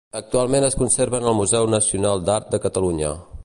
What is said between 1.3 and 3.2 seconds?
el Museu Nacional d'Art de Catalunya.